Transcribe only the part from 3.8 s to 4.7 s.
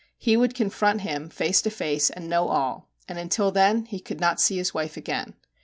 he could not see